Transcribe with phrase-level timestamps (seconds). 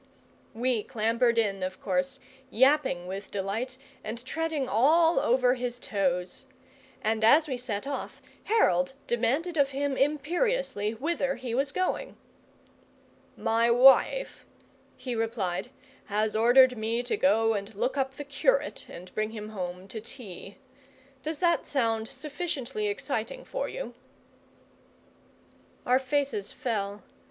[0.55, 2.19] We clambered in, of course,
[2.49, 6.45] yapping with delight and treading all over his toes;
[7.03, 12.17] and as we set off, Harold demanded of him imperiously whither he was going.
[13.37, 14.43] "My wife,"
[14.97, 15.69] he replied,
[16.05, 20.01] "has ordered me to go and look up the curate and bring him home to
[20.01, 20.57] tea.
[21.21, 23.93] Does that sound sufficiently exciting for you?"
[25.85, 27.03] Our faces fell.